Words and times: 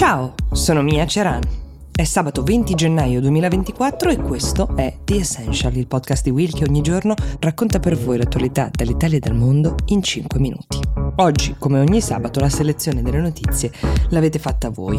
Ciao, 0.00 0.32
sono 0.52 0.80
Mia 0.80 1.04
Ceran. 1.04 1.42
È 1.92 2.04
sabato 2.04 2.42
20 2.42 2.74
gennaio 2.74 3.20
2024 3.20 4.08
e 4.08 4.16
questo 4.16 4.74
è 4.74 4.96
The 5.04 5.16
Essential, 5.16 5.76
il 5.76 5.86
podcast 5.86 6.24
di 6.24 6.30
Will 6.30 6.54
che 6.54 6.64
ogni 6.64 6.80
giorno 6.80 7.14
racconta 7.38 7.80
per 7.80 7.98
voi 7.98 8.16
l'attualità 8.16 8.70
dall'Italia 8.72 9.18
e 9.18 9.20
dal 9.20 9.36
mondo 9.36 9.74
in 9.88 10.02
5 10.02 10.40
minuti. 10.40 10.78
Oggi, 11.16 11.54
come 11.58 11.80
ogni 11.80 12.00
sabato, 12.00 12.40
la 12.40 12.48
selezione 12.48 13.02
delle 13.02 13.20
notizie 13.20 13.70
l'avete 14.08 14.38
fatta 14.38 14.70
voi. 14.70 14.96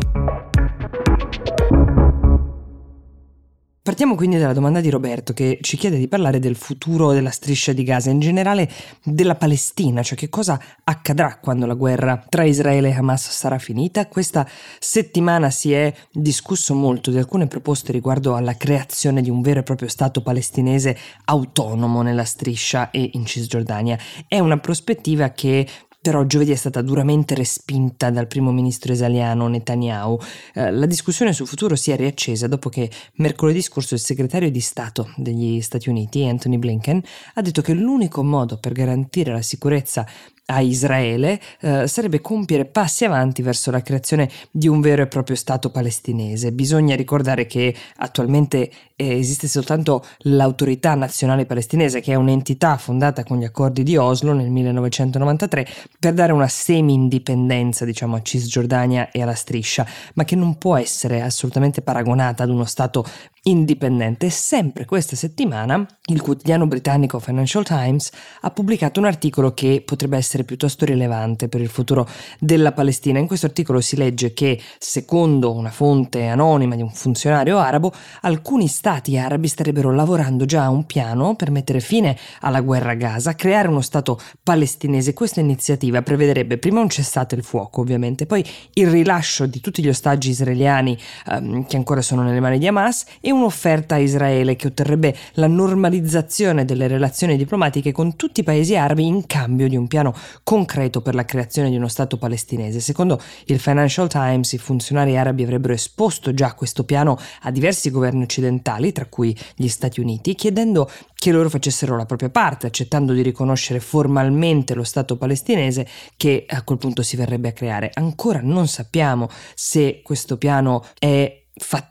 Partiamo 3.84 4.14
quindi 4.14 4.38
dalla 4.38 4.54
domanda 4.54 4.80
di 4.80 4.92
Roberto 4.92 5.34
che 5.34 5.58
ci 5.60 5.76
chiede 5.76 5.98
di 5.98 6.08
parlare 6.08 6.38
del 6.38 6.56
futuro 6.56 7.14
della 7.14 7.32
striscia 7.32 7.74
di 7.74 7.82
Gaza, 7.82 8.12
in 8.12 8.20
generale 8.20 8.70
della 9.04 9.34
Palestina, 9.34 10.04
cioè 10.04 10.16
che 10.16 10.30
cosa 10.30 10.62
accadrà 10.84 11.40
quando 11.40 11.66
la 11.66 11.74
guerra 11.74 12.24
tra 12.30 12.44
Israele 12.44 12.90
e 12.90 12.94
Hamas 12.94 13.32
sarà 13.32 13.58
finita. 13.58 14.06
Questa 14.06 14.48
settimana 14.78 15.50
si 15.50 15.74
è 15.74 15.92
discusso 16.12 16.76
molto 16.76 17.10
di 17.10 17.18
alcune 17.18 17.48
proposte 17.48 17.92
riguardo 17.92 18.36
alla 18.36 18.56
creazione 18.56 19.24
di 19.24 19.32
un 19.32 19.42
vero 19.42 19.62
e 19.62 19.64
proprio 19.64 19.90
Stato 19.90 20.22
palestinese 20.22 20.96
autonomo 21.26 22.04
nella 22.04 22.24
striscia 22.24 22.92
e 22.92 23.10
in 23.14 23.26
Cisgiordania. 23.26 23.98
È 24.28 24.38
una 24.38 24.60
prospettiva 24.60 25.30
che 25.30 25.68
però 26.02 26.26
giovedì 26.26 26.52
è 26.52 26.56
stata 26.56 26.82
duramente 26.82 27.36
respinta 27.36 28.10
dal 28.10 28.26
primo 28.26 28.52
ministro 28.52 28.92
israeliano 28.92 29.48
Netanyahu. 29.48 30.18
Eh, 30.56 30.72
la 30.72 30.88
discussione 30.88 31.32
sul 31.32 31.46
futuro 31.46 31.76
si 31.76 31.92
è 31.92 31.96
riaccesa 31.96 32.48
dopo 32.48 32.70
che 32.70 32.90
mercoledì 33.16 33.62
scorso 33.62 33.94
il 33.94 34.00
segretario 34.00 34.50
di 34.50 34.62
Stato 34.62 35.14
degli 35.16 35.62
Stati 35.62 35.90
Uniti, 35.90 36.26
Anthony 36.26 36.58
Blinken, 36.58 37.02
ha 37.36 37.42
detto 37.42 37.62
che 37.62 37.74
l'unico 37.74 38.24
modo 38.24 38.58
per 38.58 38.72
garantire 38.72 39.32
la 39.32 39.44
sicurezza 39.44 40.08
a 40.52 40.60
Israele 40.60 41.40
eh, 41.62 41.88
sarebbe 41.88 42.20
compiere 42.20 42.66
passi 42.66 43.06
avanti 43.06 43.42
verso 43.42 43.72
la 43.72 43.82
creazione 43.82 44.30
di 44.52 44.68
un 44.68 44.82
vero 44.82 45.04
e 45.04 45.08
proprio 45.08 45.36
Stato 45.36 45.70
palestinese. 45.70 46.52
Bisogna 46.52 46.96
ricordare 46.96 47.46
che 47.46 47.74
attualmente 47.98 48.70
eh, 48.96 49.18
esiste 49.18 49.48
soltanto 49.48 50.06
l'autorità 50.20 50.94
nazionale 50.96 51.46
palestinese, 51.46 52.02
che 52.02 52.12
è 52.12 52.16
un'entità 52.16 52.78
fondata 52.78 53.24
con 53.24 53.40
gli 53.40 53.46
accordi 53.46 53.84
di 53.84 53.96
Oslo 53.96 54.34
nel 54.34 54.50
1993 54.50 55.68
per 56.00 56.14
dare 56.14 56.32
una 56.32 56.48
semi-indipendenza, 56.48 57.86
diciamo, 57.86 58.16
a 58.16 58.22
Cisgiordania 58.22 59.12
e 59.12 59.22
alla 59.22 59.36
striscia, 59.36 59.86
ma 60.16 60.24
che 60.24 60.36
non 60.36 60.58
può 60.58 60.76
essere 60.76 61.22
assolutamente 61.22 61.82
paragonata 61.82 62.44
ad 62.44 62.50
uno 62.50 62.66
Stato 62.66 63.06
indipendente. 63.44 64.30
Sempre 64.30 64.86
questa 64.86 65.16
settimana 65.16 65.86
il 66.06 66.22
quotidiano 66.22 66.68
britannico 66.68 67.20
Financial 67.20 67.64
Times 67.64 68.12
ha 68.42 68.52
pubblicato 68.52 69.00
un 69.00 69.06
articolo 69.06 69.54
che 69.54 69.82
potrebbe 69.84 70.18
essere 70.18 70.44
piuttosto 70.44 70.86
rilevante 70.86 71.48
per 71.48 71.62
il 71.62 71.70
futuro 71.70 72.08
della 72.40 72.72
Palestina. 72.72 73.20
In 73.20 73.28
questo 73.28 73.48
articolo 73.48 73.82
si 73.82 73.96
legge 73.96 74.34
che, 74.34 74.62
secondo 74.78 75.54
una 75.54 75.72
fonte 75.72 76.28
anonima 76.28 76.76
di 76.76 76.82
un 76.82 76.92
funzionario 76.92 77.58
arabo, 77.58 77.92
alcuni 78.22 78.68
stati 78.68 79.18
arabi 79.18 79.48
starebbero 79.48 79.92
lavorando 79.94 80.46
già 80.46 80.66
a 80.66 80.70
un 80.70 80.86
piano 80.86 81.36
per 81.36 81.50
mettere 81.50 81.80
fine 81.80 82.18
alla 82.42 82.62
guerra 82.62 82.92
a 82.92 82.96
Gaza, 82.96 83.34
creare 83.36 83.68
uno 83.68 83.82
Stato 83.82 84.20
palestinese. 84.44 85.14
Questa 85.14 85.40
iniziativa 85.40 86.02
prevederebbe 86.02 86.58
prima 86.58 86.82
un 86.82 86.90
cessate 86.90 87.36
il 87.36 87.44
fuoco, 87.44 87.82
ovviamente, 87.82 88.26
poi 88.26 88.46
il 88.74 88.88
rilascio 88.88 89.46
di 89.48 89.60
tutti 89.60 89.82
gli 89.82 89.90
ostaggi 89.90 90.30
israeliani 90.30 90.98
ehm, 91.28 91.66
che 91.66 91.78
ancora 91.78 92.02
sono 92.02 92.22
nelle 92.22 92.40
mani 92.40 92.60
di 92.60 92.68
Hamas 92.68 93.06
e 93.20 93.31
un'offerta 93.32 93.96
a 93.96 93.98
Israele 94.00 94.56
che 94.56 94.68
otterrebbe 94.68 95.16
la 95.34 95.48
normalizzazione 95.48 96.66
delle 96.66 96.88
relazioni 96.88 97.38
diplomatiche 97.38 97.92
con 97.92 98.16
tutti 98.16 98.42
i 98.42 98.44
paesi 98.44 98.76
arabi 98.76 99.06
in 99.06 99.26
cambio 99.26 99.68
di 99.68 99.76
un 99.76 99.88
piano 99.88 100.14
concreto 100.44 101.02
per 101.02 101.16
la 101.16 101.26
creazione 101.26 101.70
di 101.70 101.76
uno 101.76 101.88
Stato 101.88 102.18
palestinese. 102.18 102.80
Secondo 102.80 103.20
il 103.46 103.60
Financial 103.60 104.08
Times, 104.08 104.52
i 104.54 104.58
funzionari 104.58 105.18
arabi 105.18 105.44
avrebbero 105.44 105.74
esposto 105.74 106.34
già 106.34 106.54
questo 106.54 106.84
piano 106.84 107.18
a 107.42 107.52
diversi 107.52 107.90
governi 107.90 108.24
occidentali, 108.24 108.92
tra 108.92 109.06
cui 109.06 109.36
gli 109.56 109.68
Stati 109.68 110.00
Uniti, 110.00 110.36
chiedendo 110.36 110.90
che 111.14 111.32
loro 111.32 111.50
facessero 111.50 111.96
la 111.96 112.06
propria 112.06 112.30
parte, 112.30 112.68
accettando 112.68 113.14
di 113.14 113.22
riconoscere 113.22 113.80
formalmente 113.80 114.74
lo 114.74 114.84
Stato 114.84 115.18
palestinese 115.18 115.88
che 116.18 116.46
a 116.48 116.64
quel 116.64 116.78
punto 116.78 117.04
si 117.04 117.16
verrebbe 117.16 117.50
a 117.50 117.54
creare. 117.54 117.92
Ancora 117.94 118.40
non 118.42 118.68
sappiamo 118.68 119.30
se 119.54 120.02
questo 120.04 120.38
piano 120.38 120.84
è 120.98 121.44
fattibile 121.54 121.90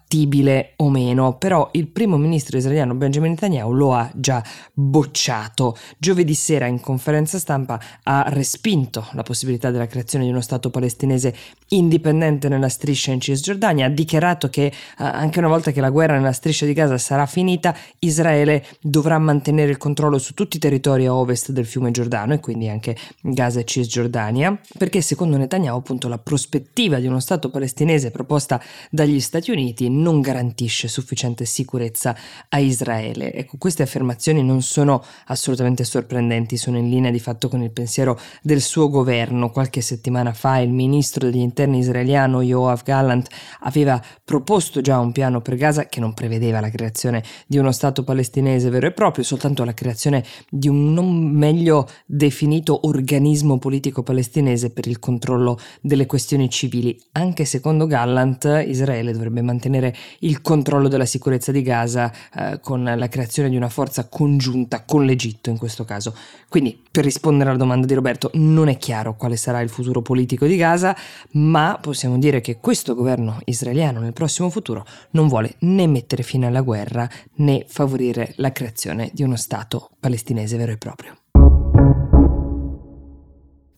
o 0.77 0.91
meno, 0.91 1.37
però 1.37 1.69
il 1.73 1.87
primo 1.87 2.17
ministro 2.17 2.57
israeliano 2.57 2.95
Benjamin 2.95 3.31
Netanyahu 3.31 3.73
lo 3.73 3.95
ha 3.95 4.11
già 4.13 4.43
bocciato. 4.73 5.77
Giovedì 5.99 6.35
sera 6.35 6.67
in 6.67 6.81
conferenza 6.81 7.39
stampa 7.39 7.81
ha 8.03 8.25
respinto 8.29 9.07
la 9.13 9.23
possibilità 9.23 9.71
della 9.71 9.87
creazione 9.87 10.25
di 10.25 10.31
uno 10.31 10.41
Stato 10.41 10.71
palestinese 10.71 11.35
indipendente 11.69 12.49
nella 12.49 12.69
striscia 12.69 13.13
in 13.13 13.21
Cisgiordania, 13.21 13.87
ha 13.87 13.89
dichiarato 13.89 14.49
che 14.49 14.65
eh, 14.67 14.73
anche 14.97 15.39
una 15.39 15.47
volta 15.47 15.71
che 15.71 15.81
la 15.81 15.91
guerra 15.91 16.17
nella 16.17 16.33
striscia 16.33 16.67
di 16.67 16.73
Gaza 16.73 16.99
sarà 16.99 17.27
finita, 17.27 17.77
Israele 18.01 18.65
dovrà 18.81 19.19
mantenere 19.19 19.71
il 19.71 19.77
controllo 19.77 20.19
su 20.19 20.35
tutti 20.35 20.57
i 20.57 20.61
territori 20.61 21.07
a 21.07 21.15
ovest 21.15 21.53
del 21.53 21.67
fiume 21.67 21.93
Giordano 21.93 22.35
e 22.35 22.41
quindi 22.41 22.69
anche 22.69 22.97
Gaza 23.21 23.61
e 23.61 23.65
Cisgiordania, 23.65 24.59
perché 24.77 25.01
secondo 25.03 25.37
Netanyahu 25.37 25.79
appunto 25.79 26.09
la 26.09 26.19
prospettiva 26.19 26.99
di 26.99 27.07
uno 27.07 27.21
Stato 27.21 27.51
palestinese 27.51 28.11
proposta 28.11 28.61
dagli 28.91 29.21
Stati 29.21 29.53
Uniti 29.53 29.89
non 30.01 30.21
garantisce 30.21 30.89
sufficiente 30.89 31.45
sicurezza 31.45 32.17
a 32.49 32.59
Israele. 32.59 33.33
Ecco, 33.33 33.57
queste 33.59 33.83
affermazioni 33.83 34.43
non 34.43 34.63
sono 34.63 35.03
assolutamente 35.27 35.85
sorprendenti, 35.85 36.57
sono 36.57 36.79
in 36.79 36.89
linea 36.89 37.11
di 37.11 37.21
fatto 37.21 37.49
con 37.49 37.63
il 37.63 37.71
pensiero 37.71 38.19
del 38.43 38.61
suo 38.61 38.89
governo. 38.89 39.51
Qualche 39.51 39.81
settimana 39.81 40.33
fa 40.33 40.59
il 40.59 40.71
ministro 40.71 41.31
degli 41.31 41.41
interni 41.41 41.79
israeliano 41.79 42.43
Yoav 42.43 42.83
Gallant 42.83 43.29
aveva 43.61 44.03
proposto 44.25 44.81
già 44.81 44.99
un 44.99 45.13
piano 45.13 45.41
per 45.41 45.57
Gaza 45.57 45.87
che 45.87 46.01
non 46.01 46.15
prevedeva 46.15 46.61
la 46.61 46.71
creazione 46.71 47.23
di 47.47 47.59
uno 47.59 47.73
Stato 47.73 48.05
palestinese 48.05 48.71
vero 48.71 48.87
e 48.87 48.93
proprio, 48.93 49.25
soltanto 49.25 49.65
la 49.65 49.75
creazione 49.75 50.25
di 50.49 50.69
un 50.69 50.93
non 50.93 51.31
meglio 51.31 51.89
definito 52.07 52.87
organismo 52.87 53.59
politico 53.59 54.03
palestinese 54.03 54.71
per 54.71 54.87
il 54.87 54.99
controllo 54.99 55.59
delle 55.81 56.07
questioni 56.07 56.49
civili. 56.49 56.99
Anche 57.13 57.45
secondo 57.45 57.87
Gallant 57.87 58.65
Israele 58.67 59.13
dovrebbe 59.13 59.43
mantenere 59.43 59.90
il 60.21 60.41
controllo 60.43 60.89
della 60.89 61.05
sicurezza 61.05 61.53
di 61.53 61.63
Gaza 61.63 62.13
eh, 62.35 62.61
con 62.61 62.83
la 62.83 63.09
creazione 63.09 63.49
di 63.49 63.57
una 63.57 63.69
forza 63.69 64.09
congiunta 64.09 64.85
con 64.85 65.05
l'Egitto 65.05 65.51
in 65.51 65.59
questo 65.59 65.85
caso. 65.85 66.15
Quindi, 66.49 66.83
per 66.91 67.05
rispondere 67.05 67.51
alla 67.51 67.59
domanda 67.59 67.87
di 67.87 67.95
Roberto, 67.95 68.31
non 68.35 68.69
è 68.69 68.77
chiaro 68.77 69.17
quale 69.17 69.37
sarà 69.37 69.61
il 69.61 69.69
futuro 69.69 70.03
politico 70.03 70.47
di 70.47 70.57
Gaza, 70.57 70.97
ma 71.33 71.79
possiamo 71.81 72.19
dire 72.19 72.41
che 72.41 72.59
questo 72.59 72.95
governo 72.95 73.41
israeliano 73.45 74.01
nel 74.01 74.13
prossimo 74.13 74.51
futuro 74.51 74.85
non 75.11 75.29
vuole 75.29 75.55
né 75.61 75.87
mettere 75.87 76.23
fine 76.23 76.47
alla 76.47 76.63
guerra 76.63 77.09
né 77.37 77.65
favorire 77.67 78.33
la 78.37 78.53
creazione 78.53 79.11
di 79.13 79.23
uno 79.23 79.37
Stato 79.37 79.91
palestinese 80.01 80.57
vero 80.57 80.73
e 80.73 80.77
proprio. 80.77 81.20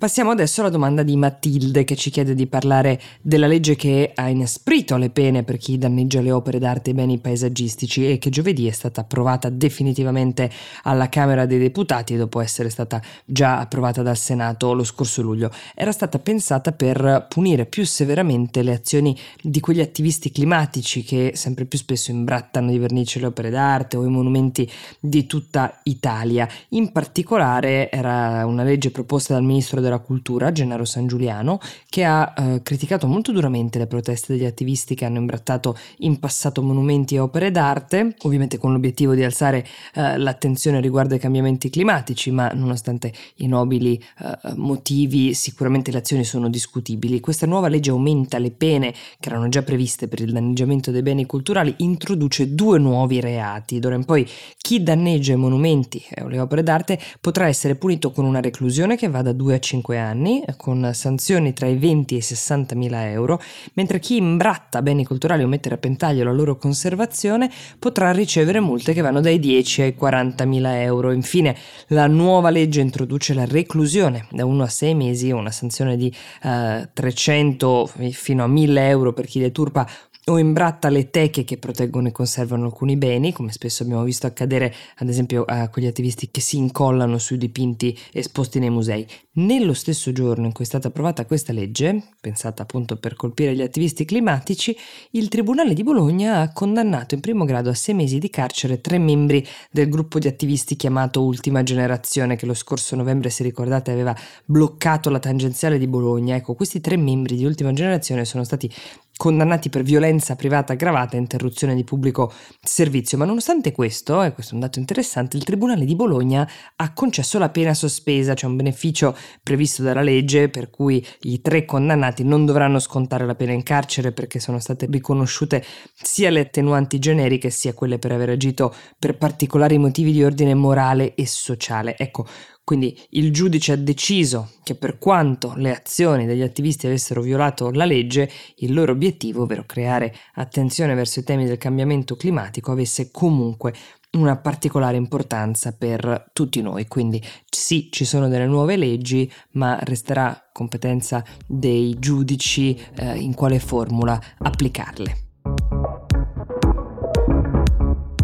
Passiamo 0.03 0.33
adesso 0.33 0.63
alla 0.63 0.69
domanda 0.69 1.05
di 1.05 1.15
Matilde 1.15 1.85
che 1.85 1.95
ci 1.95 2.11
chiede 2.11 2.35
di 2.35 2.49
parlare 2.49 3.01
della 3.21 3.47
legge 3.47 3.77
che 3.77 4.11
ha 4.13 4.29
inesprito 4.29 4.97
le 4.97 5.11
pene 5.11 5.45
per 5.45 5.59
chi 5.59 5.79
danneggia 5.79 6.21
le 6.21 6.33
opere 6.33 6.59
d'arte 6.59 6.91
e 6.91 6.95
beni 6.95 7.19
paesaggistici 7.19 8.11
e 8.11 8.19
che 8.19 8.29
giovedì 8.29 8.67
è 8.67 8.73
stata 8.73 9.03
approvata 9.03 9.49
definitivamente 9.49 10.51
alla 10.83 11.09
Camera 11.09 11.47
dei 11.47 11.61
Deputati 11.61 12.17
dopo 12.17 12.41
essere 12.41 12.69
stata 12.69 13.01
già 13.25 13.61
approvata 13.61 14.03
dal 14.03 14.17
Senato 14.17 14.73
lo 14.73 14.83
scorso 14.83 15.23
luglio. 15.23 15.53
Era 15.73 15.93
stata 15.93 16.19
pensata 16.19 16.73
per 16.73 17.27
punire 17.29 17.67
più 17.67 17.87
severamente 17.87 18.65
le 18.65 18.73
azioni 18.73 19.17
di 19.41 19.61
quegli 19.61 19.81
attivisti 19.81 20.33
climatici 20.33 21.05
che 21.05 21.31
sempre 21.37 21.65
più 21.65 21.79
spesso 21.79 22.11
imbrattano 22.11 22.73
di 22.73 22.79
vernice 22.79 23.21
le 23.21 23.27
opere 23.27 23.51
d'arte 23.51 23.97
o 23.99 24.05
i 24.05 24.11
monumenti 24.11 24.69
di 24.99 25.27
tutta 25.27 25.79
Italia. 25.85 26.49
In 26.71 26.91
particolare 26.91 27.89
era 27.89 28.45
una 28.45 28.65
legge 28.65 28.91
proposta 28.91 29.35
dal 29.35 29.45
ministro 29.45 29.81
della 29.81 29.91
della 29.93 29.99
cultura, 29.99 30.53
Gennaro 30.53 30.85
San 30.85 31.07
Giuliano, 31.07 31.61
che 31.89 32.05
ha 32.05 32.33
eh, 32.37 32.63
criticato 32.63 33.07
molto 33.07 33.33
duramente 33.33 33.79
le 33.79 33.87
proteste 33.87 34.33
degli 34.33 34.47
attivisti 34.47 34.95
che 34.95 35.05
hanno 35.05 35.19
imbrattato 35.19 35.77
in 35.99 36.19
passato 36.19 36.63
monumenti 36.63 37.15
e 37.15 37.19
opere 37.19 37.51
d'arte, 37.51 38.17
ovviamente 38.23 38.59
con 38.59 38.73
l'obiettivo 38.73 39.15
di 39.15 39.23
alzare 39.23 39.67
eh, 39.95 40.17
l'attenzione 40.17 40.81
riguardo 40.81 41.15
ai 41.15 41.21
cambiamenti 41.21 41.69
climatici, 41.69 42.31
ma 42.31 42.49
nonostante 42.49 43.13
i 43.37 43.47
nobili 43.47 44.03
eh, 44.21 44.55
motivi 44.55 45.35
sicuramente 45.35 45.91
le 45.91 45.99
azioni 45.99 46.25
sono 46.25 46.49
discutibili. 46.49 47.21
Questa 47.21 47.47
nuova 47.47 47.69
legge 47.69 47.91
aumenta 47.91 48.39
le 48.39 48.51
pene 48.51 48.93
che 49.21 49.29
erano 49.29 49.49
già 49.49 49.63
previste 49.63 50.09
per 50.09 50.21
il 50.21 50.33
danneggiamento 50.33 50.91
dei 50.91 51.03
beni 51.03 51.27
culturali, 51.27 51.75
introduce 51.79 52.55
due 52.55 52.79
nuovi 52.79 53.21
reati. 53.21 53.79
D'ora 53.79 53.97
in 53.97 54.05
poi 54.05 54.27
chi 54.57 54.83
danneggia 54.83 55.33
i 55.33 55.37
monumenti 55.37 56.03
o 56.21 56.29
le 56.29 56.39
opere 56.39 56.63
d'arte 56.63 56.99
potrà 57.21 57.49
essere 57.49 57.75
punito 57.75 58.11
con 58.11 58.25
una 58.25 58.41
reclusione 58.41 58.97
che 58.97 59.09
va 59.09 59.23
da 59.23 59.33
2 59.33 59.55
a 59.55 59.59
5 59.59 59.82
5 59.83 59.99
anni, 59.99 60.45
con 60.57 60.91
sanzioni 60.95 61.53
tra 61.53 61.67
i 61.67 61.77
20 61.77 62.15
e 62.15 62.19
i 62.19 62.21
60 62.21 62.77
mila 62.77 63.11
euro, 63.11 63.41
mentre 63.75 63.99
chi 63.99 64.17
imbratta 64.17 64.81
beni 64.81 65.05
culturali 65.05 65.43
o 65.43 65.49
mette 65.49 65.69
a 65.69 65.73
repentaglio 65.73 66.23
la 66.23 66.33
loro 66.33 66.57
conservazione 66.57 67.51
potrà 67.79 68.13
ricevere 68.13 68.61
multe 68.61 68.93
che 68.93 69.01
vanno 69.01 69.21
dai 69.21 69.41
10 69.41 69.83
ai 69.83 69.95
40 69.95 70.45
mila 70.45 70.81
euro. 70.81 71.11
Infine, 71.11 71.57
la 71.89 72.07
nuova 72.07 72.51
legge 72.51 72.81
introduce 72.81 73.35
la 73.35 73.45
reclusione 73.45 74.27
da 74.31 74.47
1 74.47 74.63
a 74.63 74.69
6 74.69 74.95
mesi 74.95 75.31
una 75.33 75.51
sanzione 75.51 75.97
di 75.97 76.13
eh, 76.43 76.89
300 76.93 77.91
fino 78.13 78.45
a 78.45 78.47
1000 78.47 78.89
euro 78.89 79.13
per 79.13 79.27
chi 79.27 79.41
deturpa 79.41 79.87
o 80.27 80.39
imbratta 80.39 80.89
le 80.89 81.11
teche 81.11 81.43
che 81.43 81.59
proteggono 81.59 82.09
e 82.09 82.13
conservano 82.13 82.67
alcuni 82.67 82.97
beni, 82.97 83.33
come 83.33 83.51
spesso 83.51 83.83
abbiamo 83.83 84.05
visto 84.05 84.29
accadere 84.29 84.73
ad 84.97 85.09
esempio 85.09 85.45
a 85.45 85.69
quegli 85.69 85.87
attivisti 85.87 86.31
che 86.31 86.41
si 86.41 86.59
incollano 86.59 87.19
sui 87.19 87.39
dipinti 87.39 87.99
esposti 88.13 88.61
nei 88.61 88.71
musei. 88.71 89.05
Nello 89.35 89.73
stesso 89.73 90.13
giorno 90.13 90.47
in 90.47 90.53
cui 90.53 90.65
è 90.65 90.67
stata 90.67 90.89
approvata 90.89 91.25
questa 91.25 91.53
legge, 91.53 92.03
pensata 92.21 92.63
appunto 92.63 92.99
per 92.99 93.17
colpire 93.17 93.55
gli 93.57 93.63
attivisti 93.63 94.05
climatici, 94.05 94.77
il 95.13 95.29
Tribunale 95.29 95.75
di 95.75 95.83
Bologna 95.83 96.41
ha 96.41 96.53
condannato 96.53 97.15
in 97.15 97.21
primo 97.21 97.45
grado 97.45 97.71
a 97.71 97.75
sei 97.75 97.95
mesi 97.95 98.19
di 98.19 98.31
carcere 98.31 98.81
tre 98.81 98.99
membri 98.99 99.45
del 99.71 99.89
gruppo 99.89 100.21
di 100.21 100.29
attivisti 100.29 100.77
chiamato 100.77 101.25
Ultima 101.25 101.65
Generazione, 101.65 102.37
che 102.37 102.47
lo 102.47 102.55
scorso 102.55 102.95
novembre, 102.95 103.31
se 103.31 103.43
ricordate, 103.43 103.91
aveva 103.91 104.15
bloccato 104.45 105.11
la 105.11 105.19
tangenziale 105.19 105.79
di 105.79 105.89
Bologna. 105.89 106.37
Ecco, 106.37 106.55
questi 106.55 106.81
tre 106.81 106.97
membri 106.97 107.35
di 107.35 107.45
Ultima 107.45 107.73
Generazione 107.73 108.25
sono 108.25 108.45
stati 108.45 108.71
condannati 109.17 109.69
per 109.69 109.83
violenza 109.83 110.37
privata 110.37 110.73
aggravata 110.73 111.17
e 111.17 111.21
interruzione 111.21 111.75
di 111.75 111.85
pubblico 111.85 112.33
servizio, 112.61 113.19
ma 113.19 113.25
nonostante 113.25 113.73
questo, 113.73 114.23
e 114.23 114.33
questo 114.33 114.53
è 114.53 114.55
un 114.55 114.61
dato 114.61 114.79
interessante, 114.79 115.37
il 115.37 115.45
Tribunale 115.45 115.85
di 115.85 115.95
Bologna 115.95 116.49
ha 116.77 116.93
concesso 116.93 117.39
la 117.39 117.51
pena 117.51 117.75
sospesa, 117.75 118.35
cioè 118.35 118.51
un 118.51 118.57
beneficio 118.57 119.17
previsto 119.43 119.83
dalla 119.83 120.03
legge 120.03 120.49
per 120.49 120.71
cui 120.71 121.05
i 121.23 121.41
tre 121.41 121.65
condannati 121.65 122.25
non 122.25 122.45
dovranno 122.45 122.79
scontare 122.79 123.27
la 123.27 123.35
pena 123.35 123.53
in 123.53 123.63
carcere 123.63 124.13
perché 124.13 124.41
sono 124.41 124.59
state 124.59 124.87
riconosciute 124.91 125.65
sia 125.95 126.31
le 126.31 126.41
attenuanti 126.41 126.99
generiche 126.99 127.51
sia 127.51 127.75
quelle 127.75 127.99
per 127.99 128.13
aver 128.13 128.31
agito 128.31 128.75
per 128.99 129.17
particolari 129.17 129.79
motivi 129.79 130.13
di 130.13 130.25
ordine 130.25 130.55
morale 130.55 131.15
e 131.15 131.27
sociale. 131.27 131.97
Ecco, 131.97 132.27
quindi 132.65 132.97
il 133.11 133.33
giudice 133.33 133.73
ha 133.73 133.77
deciso 133.77 134.53
che 134.63 134.77
per 134.77 134.99
quanto 134.99 135.55
le 135.57 135.75
azioni 135.75 136.27
degli 136.27 136.43
attivisti 136.43 136.87
avessero 136.87 137.21
violato 137.21 137.71
la 137.71 137.85
legge, 137.85 138.31
il 138.59 138.73
loro 138.73 138.93
obiettivo, 138.93 139.43
ovvero 139.43 139.65
creare 139.67 140.15
attenzione 140.35 140.95
verso 140.95 141.21
i 141.21 141.25
temi 141.25 141.45
del 141.45 141.59
cambiamento 141.59 142.15
climatico, 142.15 142.71
avesse 142.71 143.11
comunque 143.11 143.75
una 144.13 144.37
particolare 144.37 144.97
importanza 144.97 145.73
per 145.73 146.31
tutti 146.33 146.61
noi. 146.61 146.87
Quindi 146.87 147.21
sì, 147.49 147.89
ci 147.91 148.05
sono 148.05 148.29
delle 148.29 148.47
nuove 148.47 148.77
leggi, 148.77 149.31
ma 149.53 149.79
resterà 149.83 150.49
competenza 150.53 151.25
dei 151.47 151.97
giudici 151.99 152.79
eh, 152.97 153.17
in 153.17 153.35
quale 153.35 153.59
formula 153.59 154.21
applicarle. 154.39 155.32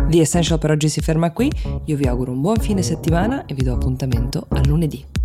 The 0.08 0.20
Essential 0.20 0.58
per 0.58 0.70
oggi 0.70 0.88
si 0.88 1.02
ferma 1.02 1.32
qui, 1.32 1.52
io 1.84 1.96
vi 1.96 2.06
auguro 2.06 2.32
un 2.32 2.40
buon 2.40 2.56
fine 2.56 2.81
settimana 2.81 3.44
e 3.44 3.52
vi 3.52 3.62
do 3.62 3.75
appuntamento 3.75 4.46
a 4.49 4.62
lunedì. 4.64 5.17